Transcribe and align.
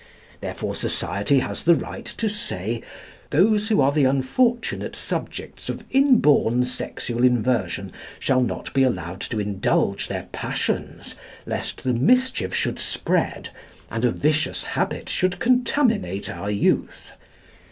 Therefore 0.39 0.73
society 0.73 1.41
has 1.41 1.63
the 1.63 1.75
right 1.75 2.07
to 2.17 2.27
say: 2.27 2.81
Those 3.29 3.67
who 3.69 3.81
are 3.81 3.91
the 3.91 4.05
unfortunate 4.05 4.95
subjects 4.95 5.69
of 5.69 5.83
inborn 5.91 6.63
sexual 6.65 7.23
inversion 7.23 7.93
shall 8.19 8.41
not 8.41 8.73
be 8.73 8.81
allowed 8.81 9.21
to 9.21 9.39
indulge 9.39 10.07
their 10.07 10.23
passions, 10.31 11.13
lest 11.45 11.83
the 11.83 11.93
mischief 11.93 12.51
should 12.55 12.79
spread, 12.79 13.49
and 13.91 14.03
a 14.03 14.09
vicious 14.09 14.63
habit 14.63 15.07
should 15.07 15.37
contaminate 15.37 16.31
our 16.31 16.49
youth. 16.49 17.11